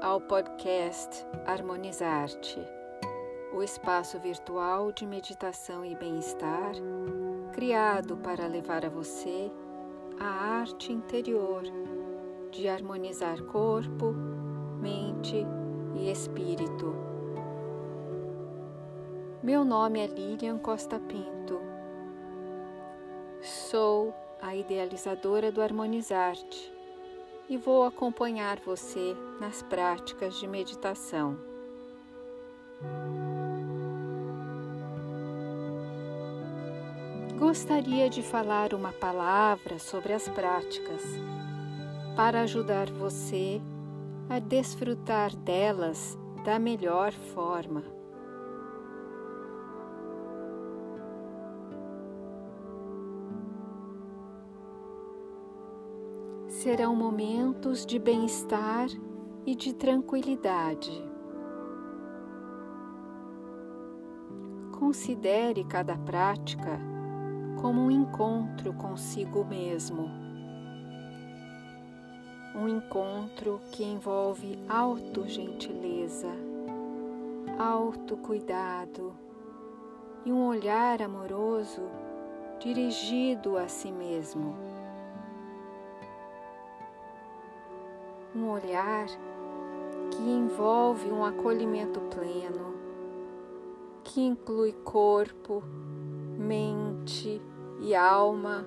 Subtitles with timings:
[0.00, 2.58] ao podcast Harmonizar-te,
[3.52, 6.72] o espaço virtual de meditação e bem-estar
[7.52, 9.52] criado para levar a você
[10.18, 11.64] a arte interior
[12.50, 14.14] de harmonizar corpo,
[14.80, 15.46] mente
[15.94, 16.96] e espírito.
[19.42, 21.60] Meu nome é Lilian Costa Pinto.
[23.42, 26.77] Sou a idealizadora do Harmonizar-te
[27.48, 31.38] e vou acompanhar você nas práticas de meditação.
[37.38, 41.02] Gostaria de falar uma palavra sobre as práticas
[42.16, 43.60] para ajudar você
[44.28, 47.97] a desfrutar delas da melhor forma.
[56.58, 58.88] Serão momentos de bem-estar
[59.46, 60.90] e de tranquilidade.
[64.76, 66.80] Considere cada prática
[67.62, 70.10] como um encontro consigo mesmo.
[72.56, 76.32] Um encontro que envolve autogentileza,
[77.56, 79.14] autocuidado
[80.24, 81.82] e um olhar amoroso
[82.58, 84.77] dirigido a si mesmo.
[88.38, 89.06] Um olhar
[90.10, 92.74] que envolve um acolhimento pleno,
[94.04, 95.62] que inclui corpo,
[96.38, 97.42] mente
[97.80, 98.66] e alma,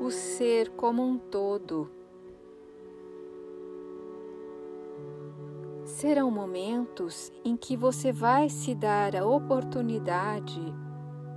[0.00, 1.90] o ser como um todo.
[5.84, 10.60] Serão momentos em que você vai se dar a oportunidade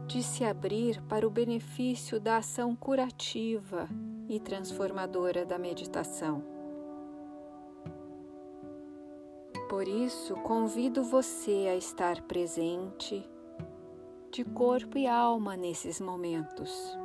[0.07, 3.89] de se abrir para o benefício da ação curativa
[4.29, 6.56] e transformadora da meditação.
[9.69, 13.29] Por isso, convido você a estar presente
[14.31, 16.97] de corpo e alma nesses momentos.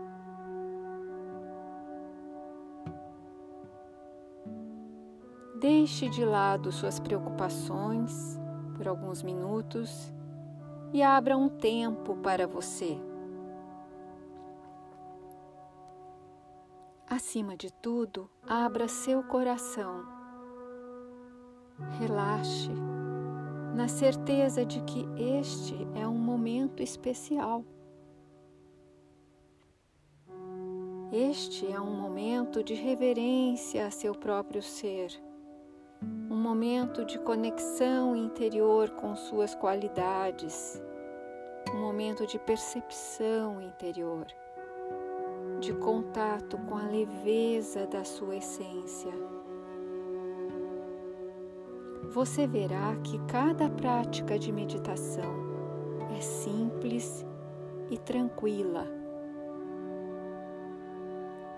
[5.59, 8.39] Deixe de lado suas preocupações
[8.77, 10.13] por alguns minutos
[10.93, 12.97] e abra um tempo para você.
[17.09, 20.22] Acima de tudo, abra seu coração
[21.99, 22.71] Relaxe,
[23.75, 27.65] na certeza de que este é um momento especial.
[31.13, 35.11] Este é um momento de reverência a seu próprio ser,
[36.31, 40.83] um momento de conexão interior com suas qualidades,
[41.75, 44.27] um momento de percepção interior,
[45.61, 49.13] de contato com a leveza da sua essência
[52.13, 55.33] você verá que cada prática de meditação
[56.15, 57.25] é simples
[57.91, 58.87] e tranquila.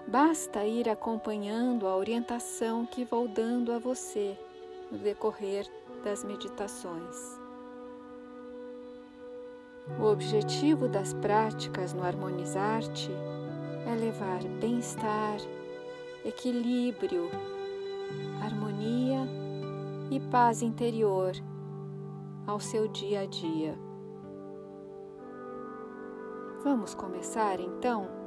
[0.07, 4.39] Basta ir acompanhando a orientação que vou dando a você
[4.93, 5.67] no decorrer
[6.05, 7.17] das meditações.
[9.99, 13.11] O objetivo das práticas no Harmonizar-te
[13.91, 15.39] é levar bem-estar,
[16.25, 17.29] equilíbrio,
[18.41, 19.44] harmonia
[20.11, 21.33] e paz interior
[22.47, 23.79] ao seu dia a dia.
[26.63, 28.24] Vamos começar então?